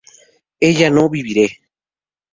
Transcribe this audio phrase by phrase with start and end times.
[0.59, 1.47] ella no viviere